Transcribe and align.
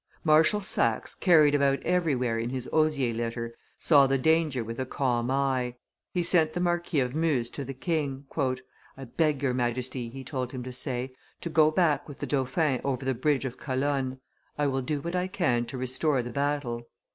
Marshal 0.23 0.61
Saxe, 0.61 1.13
carried 1.13 1.53
about 1.53 1.79
everywhere 1.83 2.39
in 2.39 2.49
his 2.49 2.67
osier 2.73 3.13
litter, 3.13 3.53
saw 3.77 4.07
the 4.07 4.17
danger 4.17 4.63
with 4.63 4.79
a 4.79 4.85
calm 4.87 5.29
eye; 5.29 5.75
he 6.11 6.23
sent 6.23 6.53
the 6.53 6.59
Marquis 6.59 6.99
of 7.01 7.13
Meuse 7.13 7.51
to 7.51 7.63
the 7.63 7.75
king. 7.75 8.25
"I 8.97 9.03
beg 9.03 9.43
your 9.43 9.53
Majesty," 9.53 10.09
he 10.09 10.23
told 10.23 10.53
him 10.53 10.63
to 10.63 10.73
say, 10.73 11.13
"to 11.41 11.51
go 11.51 11.69
back 11.69 12.07
with 12.07 12.17
the 12.17 12.25
dauphin 12.25 12.81
over 12.83 13.05
the 13.05 13.13
bridge 13.13 13.45
of 13.45 13.57
Calonne; 13.59 14.19
I 14.57 14.65
will 14.65 14.81
do 14.81 15.01
what 15.01 15.15
I 15.15 15.27
can 15.27 15.67
to 15.67 15.77
restore 15.77 16.23
the 16.23 16.31
battle." 16.31 16.87